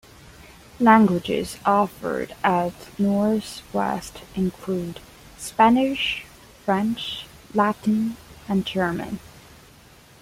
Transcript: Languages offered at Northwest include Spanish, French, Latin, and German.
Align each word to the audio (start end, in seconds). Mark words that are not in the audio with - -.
Languages 0.79 1.59
offered 1.63 2.35
at 2.43 2.73
Northwest 2.97 4.21
include 4.33 4.99
Spanish, 5.37 6.25
French, 6.65 7.27
Latin, 7.53 8.17
and 8.49 8.65
German. 8.65 9.19